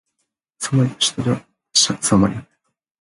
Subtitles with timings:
[0.57, 1.45] サンマリノの首都は
[1.99, 2.57] サンマリノである